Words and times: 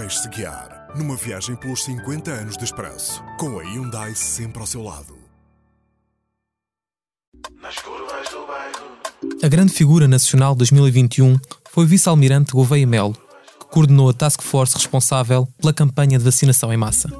Deixe-se 0.00 0.28
guiar 0.28 0.86
numa 0.96 1.16
viagem 1.16 1.56
pelos 1.56 1.82
50 1.82 2.30
anos 2.30 2.56
de 2.56 2.62
expresso, 2.62 3.20
com 3.36 3.58
a 3.58 3.64
Hyundai 3.64 4.14
sempre 4.14 4.60
ao 4.60 4.66
seu 4.66 4.80
lado. 4.80 5.12
A 9.42 9.48
grande 9.48 9.72
figura 9.72 10.06
nacional 10.06 10.54
2021 10.54 11.36
foi 11.72 11.82
o 11.82 11.86
vice-almirante 11.88 12.52
Gouveia 12.52 12.86
Melo, 12.86 13.12
que 13.58 13.66
coordenou 13.72 14.08
a 14.08 14.12
task 14.12 14.40
force 14.40 14.76
responsável 14.76 15.48
pela 15.60 15.72
campanha 15.72 16.16
de 16.16 16.24
vacinação 16.24 16.72
em 16.72 16.76
massa. 16.76 17.10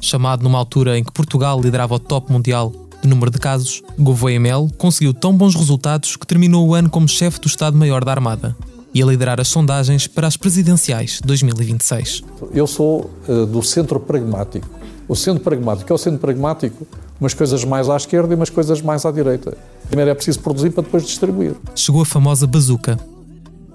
Chamado 0.00 0.42
numa 0.42 0.58
altura 0.58 0.96
em 0.98 1.04
que 1.04 1.12
Portugal 1.12 1.60
liderava 1.60 1.96
o 1.96 2.00
top 2.00 2.32
mundial 2.32 2.72
de 3.02 3.06
número 3.06 3.30
de 3.30 3.38
casos, 3.38 3.82
Gouveia 3.98 4.40
Melo 4.40 4.72
conseguiu 4.78 5.12
tão 5.12 5.36
bons 5.36 5.54
resultados 5.54 6.16
que 6.16 6.26
terminou 6.26 6.66
o 6.68 6.74
ano 6.74 6.88
como 6.88 7.06
chefe 7.06 7.38
do 7.38 7.48
Estado-Maior 7.48 8.02
da 8.02 8.12
Armada 8.12 8.56
e 8.94 9.02
a 9.02 9.06
liderar 9.06 9.40
as 9.40 9.48
sondagens 9.48 10.06
para 10.06 10.26
as 10.26 10.36
presidenciais 10.36 11.20
2026. 11.24 12.22
Eu 12.52 12.66
sou 12.66 13.10
uh, 13.28 13.46
do 13.46 13.62
centro 13.62 14.00
pragmático. 14.00 14.68
O 15.08 15.16
centro 15.16 15.42
pragmático 15.42 15.92
é 15.92 15.94
o 15.94 15.98
centro 15.98 16.18
pragmático, 16.18 16.86
umas 17.20 17.34
coisas 17.34 17.64
mais 17.64 17.88
à 17.88 17.96
esquerda 17.96 18.32
e 18.32 18.36
umas 18.36 18.50
coisas 18.50 18.82
mais 18.82 19.04
à 19.04 19.10
direita. 19.10 19.56
Primeiro 19.88 20.10
é 20.10 20.14
preciso 20.14 20.40
produzir 20.40 20.70
para 20.70 20.82
depois 20.82 21.04
distribuir. 21.04 21.54
Chegou 21.74 22.02
a 22.02 22.06
famosa 22.06 22.46
bazuca, 22.46 22.98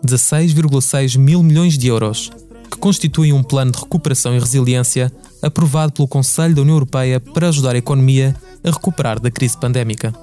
16,6 0.05 1.17
mil 1.17 1.41
milhões 1.41 1.77
de 1.77 1.87
euros, 1.87 2.31
que 2.69 2.77
constitui 2.77 3.33
um 3.33 3.43
plano 3.43 3.71
de 3.71 3.79
recuperação 3.79 4.35
e 4.35 4.39
resiliência 4.39 5.11
aprovado 5.41 5.93
pelo 5.93 6.07
Conselho 6.07 6.55
da 6.55 6.61
União 6.61 6.75
Europeia 6.75 7.19
para 7.19 7.49
ajudar 7.49 7.75
a 7.75 7.77
economia 7.77 8.35
a 8.63 8.69
recuperar 8.69 9.19
da 9.19 9.29
crise 9.29 9.57
pandémica. 9.57 10.13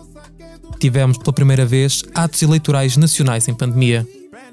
Tivemos 0.79 1.19
pela 1.19 1.33
primeira 1.33 1.67
vez 1.67 2.03
atos 2.15 2.41
eleitorais 2.43 2.97
nacionais 2.97 3.47
em 3.49 3.55
pandemia. 3.55 4.07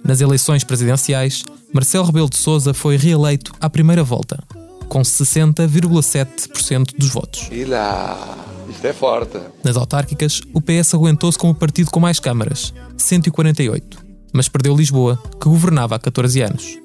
Nas 0.03 0.21
eleições 0.21 0.63
presidenciais, 0.63 1.43
Marcelo 1.73 2.05
Rebelo 2.05 2.29
de 2.29 2.37
Sousa 2.37 2.73
foi 2.73 2.97
reeleito 2.97 3.51
à 3.59 3.69
primeira 3.69 4.03
volta, 4.03 4.41
com 4.87 5.01
60,7% 5.01 6.97
dos 6.97 7.09
votos. 7.09 7.47
E 7.51 7.65
lá, 7.65 8.37
isto 8.69 8.85
é 8.85 8.93
forte. 8.93 9.39
Nas 9.63 9.75
autárquicas, 9.75 10.41
o 10.53 10.61
PS 10.61 10.93
aguentou-se 10.93 11.37
como 11.37 11.53
o 11.53 11.55
partido 11.55 11.91
com 11.91 11.99
mais 11.99 12.19
câmaras, 12.19 12.73
148, 12.97 13.97
mas 14.33 14.47
perdeu 14.47 14.75
Lisboa, 14.75 15.21
que 15.39 15.49
governava 15.49 15.95
há 15.95 15.99
14 15.99 16.41
anos. 16.41 16.77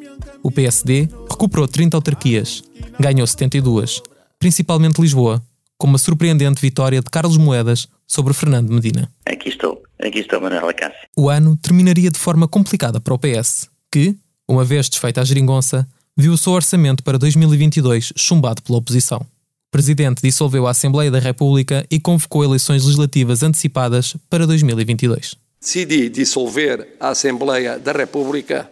O 0.42 0.50
PSD 0.50 1.08
recuperou 1.30 1.68
30 1.68 1.96
autarquias, 1.96 2.62
ganhou 2.98 3.26
72, 3.26 4.02
principalmente 4.38 5.00
Lisboa, 5.00 5.42
com 5.82 5.88
uma 5.88 5.98
surpreendente 5.98 6.62
vitória 6.62 7.00
de 7.00 7.10
Carlos 7.10 7.36
Moedas 7.36 7.88
sobre 8.06 8.32
Fernando 8.32 8.72
Medina. 8.72 9.10
Aqui 9.26 9.48
estou, 9.48 9.82
aqui 9.98 10.20
estou, 10.20 10.40
Manuel 10.40 10.68
Acácio. 10.68 11.08
O 11.16 11.28
ano 11.28 11.56
terminaria 11.56 12.08
de 12.08 12.20
forma 12.20 12.46
complicada 12.46 13.00
para 13.00 13.12
o 13.12 13.18
PS, 13.18 13.68
que, 13.90 14.16
uma 14.48 14.64
vez 14.64 14.88
desfeita 14.88 15.20
a 15.20 15.24
geringonça, 15.24 15.84
viu 16.16 16.34
o 16.34 16.38
seu 16.38 16.52
orçamento 16.52 17.02
para 17.02 17.18
2022 17.18 18.12
chumbado 18.16 18.62
pela 18.62 18.78
oposição. 18.78 19.18
O 19.18 19.72
presidente 19.72 20.22
dissolveu 20.22 20.68
a 20.68 20.70
Assembleia 20.70 21.10
da 21.10 21.18
República 21.18 21.84
e 21.90 21.98
convocou 21.98 22.44
eleições 22.44 22.84
legislativas 22.84 23.42
antecipadas 23.42 24.14
para 24.30 24.46
2022. 24.46 25.34
Decidi 25.60 26.08
dissolver 26.08 26.94
a 27.00 27.08
Assembleia 27.08 27.76
da 27.76 27.90
República 27.90 28.70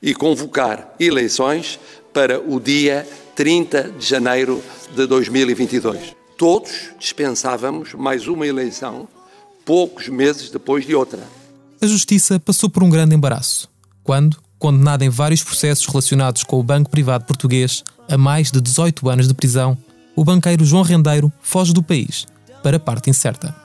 e 0.00 0.14
convocar 0.14 0.94
eleições 0.98 1.78
para 2.14 2.40
o 2.40 2.58
dia 2.58 3.06
30 3.34 3.90
de 3.98 4.06
janeiro 4.06 4.64
de 4.94 5.06
2022. 5.06 6.16
Todos 6.36 6.90
dispensávamos 6.98 7.94
mais 7.94 8.28
uma 8.28 8.46
eleição, 8.46 9.08
poucos 9.64 10.06
meses 10.08 10.50
depois 10.50 10.84
de 10.84 10.94
outra. 10.94 11.26
A 11.80 11.86
Justiça 11.86 12.38
passou 12.38 12.68
por 12.68 12.82
um 12.82 12.90
grande 12.90 13.14
embaraço, 13.14 13.70
quando, 14.04 14.36
condenado 14.58 15.02
em 15.02 15.08
vários 15.08 15.42
processos 15.42 15.86
relacionados 15.86 16.44
com 16.44 16.60
o 16.60 16.62
Banco 16.62 16.90
Privado 16.90 17.24
Português 17.24 17.82
a 18.06 18.18
mais 18.18 18.50
de 18.50 18.60
18 18.60 19.08
anos 19.08 19.28
de 19.28 19.32
prisão, 19.32 19.78
o 20.14 20.24
banqueiro 20.24 20.62
João 20.62 20.82
Rendeiro 20.82 21.32
foge 21.40 21.72
do 21.72 21.82
país, 21.82 22.26
para 22.62 22.78
parte 22.78 23.08
incerta. 23.08 23.56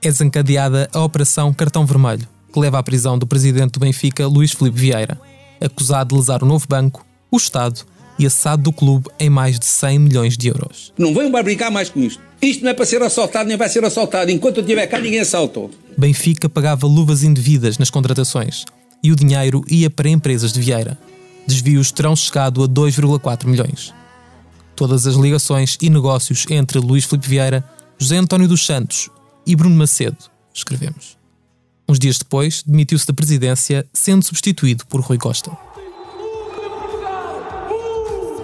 É 0.00 0.08
desencadeada 0.08 0.88
a 0.92 1.00
Operação 1.00 1.52
Cartão 1.52 1.84
Vermelho, 1.84 2.28
que 2.52 2.60
leva 2.60 2.78
à 2.78 2.82
prisão 2.82 3.18
do 3.18 3.26
presidente 3.26 3.72
do 3.72 3.80
Benfica, 3.80 4.28
Luís 4.28 4.52
Filipe 4.52 4.78
Vieira, 4.78 5.20
acusado 5.60 6.14
de 6.14 6.20
lesar 6.20 6.44
o 6.44 6.46
novo 6.46 6.66
banco, 6.68 7.04
o 7.28 7.36
Estado 7.36 7.84
e 8.20 8.26
a 8.26 8.30
SAD 8.30 8.62
do 8.62 8.70
clube 8.70 9.08
em 9.18 9.30
mais 9.30 9.58
de 9.58 9.64
100 9.64 9.98
milhões 9.98 10.36
de 10.36 10.48
euros. 10.48 10.92
Não 10.98 11.14
venham 11.14 11.32
brincar 11.42 11.70
mais 11.70 11.88
com 11.88 12.00
isto. 12.00 12.20
Isto 12.42 12.62
não 12.62 12.70
é 12.70 12.74
para 12.74 12.84
ser 12.84 13.02
assaltado 13.02 13.48
nem 13.48 13.56
vai 13.56 13.68
ser 13.70 13.82
assaltado. 13.82 14.30
Enquanto 14.30 14.58
eu 14.58 14.62
estiver 14.62 14.86
cá, 14.86 15.00
ninguém 15.00 15.20
assaltou. 15.20 15.70
Benfica 15.96 16.46
pagava 16.46 16.86
luvas 16.86 17.22
indevidas 17.22 17.78
nas 17.78 17.88
contratações 17.88 18.66
e 19.02 19.10
o 19.10 19.16
dinheiro 19.16 19.64
ia 19.68 19.88
para 19.88 20.10
empresas 20.10 20.52
de 20.52 20.60
Vieira. 20.60 20.98
Desvios 21.46 21.90
terão 21.90 22.14
chegado 22.14 22.62
a 22.62 22.68
2,4 22.68 23.46
milhões. 23.46 23.94
Todas 24.76 25.06
as 25.06 25.14
ligações 25.14 25.78
e 25.80 25.88
negócios 25.88 26.44
entre 26.50 26.78
Luís 26.78 27.06
Filipe 27.06 27.26
Vieira, 27.26 27.64
José 27.98 28.18
António 28.18 28.46
dos 28.46 28.66
Santos 28.66 29.08
e 29.46 29.56
Bruno 29.56 29.76
Macedo, 29.76 30.18
escrevemos. 30.52 31.18
Uns 31.88 31.98
dias 31.98 32.18
depois, 32.18 32.62
demitiu-se 32.66 33.06
da 33.06 33.14
presidência, 33.14 33.86
sendo 33.94 34.24
substituído 34.24 34.84
por 34.86 35.00
Rui 35.00 35.16
Costa. 35.16 35.50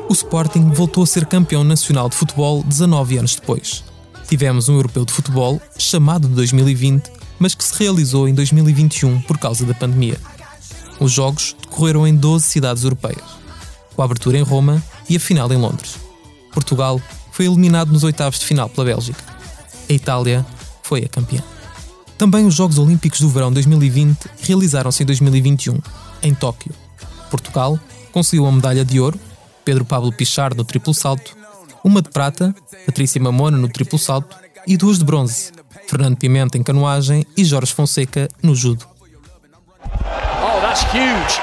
O 0.09 0.13
Sporting 0.13 0.71
voltou 0.71 1.03
a 1.03 1.07
ser 1.07 1.27
campeão 1.27 1.65
nacional 1.65 2.09
de 2.09 2.15
futebol 2.15 2.63
19 2.63 3.19
anos 3.19 3.35
depois. 3.35 3.83
Tivemos 4.29 4.69
um 4.69 4.75
europeu 4.75 5.05
de 5.05 5.13
futebol, 5.13 5.61
chamado 5.77 6.29
de 6.29 6.35
2020, 6.35 7.11
mas 7.41 7.57
que 7.57 7.65
se 7.65 7.77
realizou 7.77 8.29
em 8.29 8.35
2021 8.35 9.21
por 9.23 9.37
causa 9.37 9.67
da 9.67 9.75
pandemia. 9.75 10.17
Os 11.01 11.11
jogos 11.11 11.57
decorreram 11.61 12.07
em 12.07 12.15
12 12.15 12.45
cidades 12.45 12.85
europeias, 12.85 13.25
com 13.97 14.03
a 14.03 14.05
abertura 14.05 14.39
em 14.39 14.43
Roma 14.43 14.81
e 15.09 15.17
a 15.17 15.21
final 15.21 15.53
em 15.53 15.57
Londres. 15.57 15.97
Portugal 16.53 17.01
foi 17.33 17.47
eliminado 17.47 17.93
nos 17.93 18.05
oitavos 18.05 18.39
de 18.39 18.47
final 18.47 18.69
pela 18.69 18.87
Bélgica. 18.87 19.23
A 19.91 19.93
Itália 19.93 20.47
foi 20.85 21.05
a 21.05 21.09
campeã. 21.09 21.43
Também 22.17 22.47
os 22.47 22.55
Jogos 22.55 22.79
Olímpicos 22.79 23.21
do 23.21 23.29
Verão 23.29 23.53
2020 23.53 24.19
realizaram-se 24.41 25.03
em 25.03 25.07
2021, 25.07 25.81
em 26.23 26.33
Tóquio. 26.33 26.73
Portugal 27.29 27.79
conseguiu 28.13 28.47
a 28.47 28.53
medalha 28.53 28.85
de 28.85 29.01
ouro 29.01 29.19
Pedro 29.67 29.85
Pablo 29.85 30.13
Pichard 30.13 30.57
no 30.57 30.65
triplo 30.65 30.95
salto, 30.95 31.37
uma 31.83 32.01
de 32.01 32.09
prata, 32.09 32.55
Patrícia 32.87 33.21
Mamona 33.21 33.59
no 33.59 33.69
triplo 33.69 33.99
salto 33.99 34.37
e 34.65 34.77
duas 34.77 34.97
de 34.97 35.05
bronze, 35.05 35.51
Fernando 35.89 36.17
Pimenta 36.17 36.57
em 36.57 36.63
canoagem 36.63 37.27
e 37.37 37.45
Jorge 37.45 37.75
Fonseca 37.75 38.29
no 38.41 38.55
judo. 38.55 38.87
Oh, 39.83 40.61
that's 40.61 40.83
huge. 40.85 41.41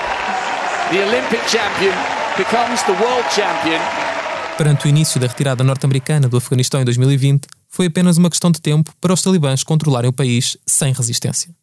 The 0.89 1.05
Olympic 1.05 1.41
champion 1.49 1.93
becomes 2.37 2.81
the 2.83 2.93
world 2.93 3.29
champion. 3.29 3.81
Perante 4.57 4.85
o 4.85 4.89
início 4.89 5.19
da 5.19 5.27
retirada 5.27 5.61
norte-americana 5.61 6.29
do 6.29 6.37
Afeganistão 6.37 6.79
em 6.79 6.85
2020, 6.85 7.45
foi 7.67 7.87
apenas 7.87 8.17
uma 8.17 8.29
questão 8.29 8.51
de 8.51 8.61
tempo 8.61 8.93
para 9.01 9.11
os 9.11 9.21
talibãs 9.21 9.63
controlarem 9.63 10.09
o 10.09 10.13
país 10.13 10.55
sem 10.65 10.93
resistência. 10.93 11.53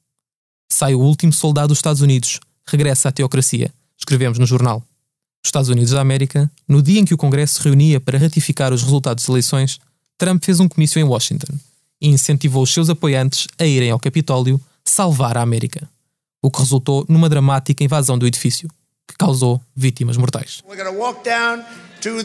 Sai 0.68 0.94
o 0.94 1.00
último 1.00 1.32
soldado 1.32 1.68
dos 1.68 1.78
Estados 1.78 2.02
Unidos, 2.02 2.38
regressa 2.66 3.08
à 3.08 3.12
teocracia, 3.12 3.72
escrevemos 3.96 4.38
no 4.38 4.44
jornal. 4.44 4.84
Os 5.42 5.48
Estados 5.48 5.68
Unidos 5.68 5.92
da 5.92 6.00
América, 6.00 6.50
no 6.68 6.82
dia 6.82 7.00
em 7.00 7.04
que 7.04 7.14
o 7.14 7.18
Congresso 7.18 7.54
se 7.54 7.64
reunia 7.64 8.00
para 8.00 8.18
ratificar 8.18 8.72
os 8.72 8.82
resultados 8.82 9.24
das 9.24 9.28
eleições, 9.28 9.80
Trump 10.18 10.44
fez 10.44 10.60
um 10.60 10.68
comício 10.68 11.00
em 11.00 11.04
Washington 11.04 11.54
e 12.00 12.08
incentivou 12.08 12.62
os 12.62 12.72
seus 12.72 12.90
apoiantes 12.90 13.46
a 13.58 13.64
irem 13.64 13.90
ao 13.90 13.98
Capitólio 13.98 14.60
salvar 14.84 15.38
a 15.38 15.42
América, 15.42 15.88
o 16.42 16.50
que 16.50 16.58
resultou 16.58 17.06
numa 17.08 17.28
dramática 17.28 17.82
invasão 17.82 18.18
do 18.18 18.26
edifício, 18.26 18.68
que 19.08 19.16
causou 19.16 19.60
vítimas 19.74 20.16
mortais. 20.16 20.62
To 22.00 22.22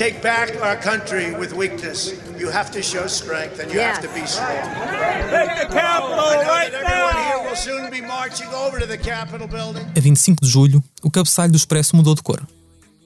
take 0.00 0.22
back 0.22 0.48
our 0.62 0.78
country 0.80 1.34
with 1.38 1.52
weakness. 1.52 2.14
You 2.38 2.48
have 2.48 2.70
to 2.70 2.82
show 2.82 3.06
strength 3.06 3.60
and 3.60 3.70
you 3.70 3.80
have 3.80 4.00
to 4.00 4.08
be 4.14 4.26
strong. 4.26 4.64
Take 5.28 5.54
the 5.60 5.68
capital 5.68 6.30
right 6.48 6.72
now. 6.72 7.10
Here 7.28 7.40
will 7.46 7.54
soon 7.54 7.90
be 7.90 8.00
marching 8.00 8.48
over 8.48 8.80
to 8.80 8.86
the 8.86 8.96
Capitol 8.96 9.46
building. 9.46 9.84
A 9.94 10.00
25 10.00 10.42
de 10.42 10.48
julho, 10.48 10.82
o 11.02 11.10
cabeçalho 11.10 11.52
do 11.52 11.56
Expresso 11.56 11.94
mudou 11.94 12.14
de 12.14 12.22
cor. 12.22 12.40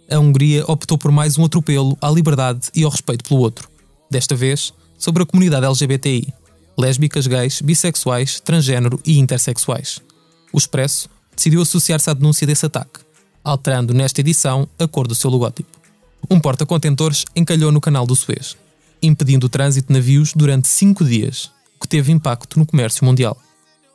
A 0.08 0.20
Hungria 0.20 0.64
optou 0.68 0.96
por 0.96 1.10
mais 1.10 1.36
um 1.36 1.44
atropelo 1.44 1.98
à 2.00 2.08
liberdade 2.08 2.68
e 2.72 2.84
ao 2.84 2.90
respeito 2.90 3.24
pelo 3.24 3.40
outro. 3.40 3.68
Desta 4.08 4.36
vez, 4.36 4.72
sobre 4.96 5.24
a 5.24 5.26
comunidade 5.26 5.66
LGBTI, 5.66 6.32
lésbicas, 6.78 7.26
gays, 7.26 7.60
bissexuais, 7.60 8.38
transgênero 8.38 9.00
e 9.04 9.18
intersexuais. 9.18 9.98
O 10.52 10.58
Expresso 10.58 11.08
decidiu 11.34 11.60
associar-se 11.60 12.08
à 12.08 12.14
denúncia 12.14 12.46
desse 12.46 12.66
ataque 12.66 13.00
alterando 13.44 13.92
nesta 13.92 14.22
edição 14.22 14.66
a 14.78 14.88
cor 14.88 15.06
do 15.06 15.14
seu 15.14 15.28
logótipo. 15.28 15.83
Um 16.30 16.40
porta-contentores 16.40 17.24
encalhou 17.34 17.70
no 17.70 17.80
canal 17.80 18.06
do 18.06 18.16
Suez, 18.16 18.56
impedindo 19.02 19.46
o 19.46 19.48
trânsito 19.48 19.88
de 19.88 19.94
navios 19.94 20.32
durante 20.34 20.68
cinco 20.68 21.04
dias, 21.04 21.50
o 21.76 21.80
que 21.80 21.88
teve 21.88 22.12
impacto 22.12 22.58
no 22.58 22.66
comércio 22.66 23.04
mundial. 23.04 23.36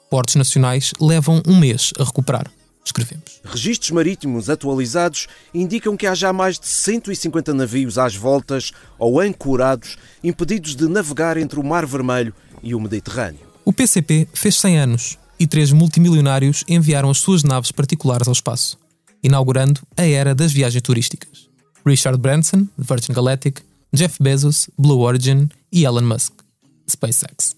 Portos 0.09 0.35
nacionais 0.35 0.93
levam 0.99 1.41
um 1.47 1.57
mês 1.57 1.91
a 1.99 2.03
recuperar. 2.03 2.49
Escrevemos. 2.83 3.41
Registros 3.43 3.91
marítimos 3.91 4.49
atualizados 4.49 5.27
indicam 5.53 5.95
que 5.95 6.07
há 6.07 6.15
já 6.15 6.33
mais 6.33 6.59
de 6.59 6.67
150 6.67 7.53
navios 7.53 7.97
às 7.97 8.15
voltas 8.15 8.71
ou 8.97 9.19
ancorados, 9.19 9.97
impedidos 10.23 10.75
de 10.75 10.87
navegar 10.87 11.37
entre 11.37 11.59
o 11.59 11.63
Mar 11.63 11.85
Vermelho 11.85 12.33
e 12.63 12.73
o 12.73 12.79
Mediterrâneo. 12.79 13.41
O 13.63 13.73
PCP 13.73 14.27
fez 14.33 14.55
100 14.55 14.79
anos 14.79 15.19
e 15.39 15.45
três 15.45 15.71
multimilionários 15.71 16.63
enviaram 16.67 17.09
as 17.09 17.19
suas 17.19 17.43
naves 17.43 17.71
particulares 17.71 18.27
ao 18.27 18.33
espaço 18.33 18.77
inaugurando 19.23 19.81
a 19.97 20.05
era 20.05 20.33
das 20.33 20.51
viagens 20.51 20.81
turísticas. 20.81 21.48
Richard 21.85 22.19
Branson, 22.19 22.67
Virgin 22.77 23.13
Galactic, 23.13 23.61
Jeff 23.93 24.21
Bezos, 24.21 24.69
Blue 24.77 24.99
Origin 24.99 25.49
e 25.71 25.85
Elon 25.85 26.01
Musk, 26.01 26.33
SpaceX. 26.89 27.55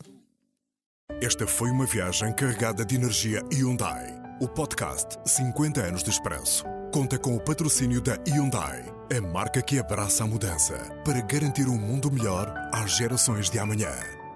Esta 1.22 1.46
foi 1.46 1.70
uma 1.70 1.86
viagem 1.86 2.34
carregada 2.34 2.84
de 2.84 2.96
energia 2.96 3.44
Hyundai. 3.54 4.20
O 4.42 4.48
podcast 4.48 5.20
50 5.26 5.82
anos 5.82 6.04
de 6.04 6.10
expresso 6.10 6.64
conta 6.92 7.18
com 7.18 7.36
o 7.36 7.40
patrocínio 7.40 8.02
da 8.02 8.18
Hyundai, 8.28 8.84
a 9.16 9.22
marca 9.22 9.62
que 9.62 9.78
abraça 9.78 10.24
a 10.24 10.28
mudança 10.28 10.74
para 11.06 11.22
garantir 11.22 11.68
um 11.68 11.78
mundo 11.78 12.12
melhor 12.12 12.54
às 12.74 12.98
gerações 12.98 13.50
de 13.50 13.60
amanhã. 13.60 13.94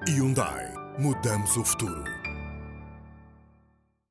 Hyundai, 0.07 0.71
mudamos 0.99 1.57
o 1.57 1.65
futuro. 1.65 2.24